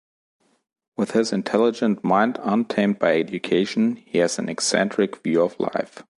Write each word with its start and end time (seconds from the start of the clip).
With 0.97 1.11
his 1.11 1.31
intelligent 1.31 2.03
mind 2.03 2.39
untamed 2.41 2.97
by 2.97 3.19
education, 3.19 3.97
he 3.97 4.17
has 4.17 4.39
an 4.39 4.49
eccentric 4.49 5.17
view 5.21 5.43
of 5.43 5.59
life. 5.59 6.01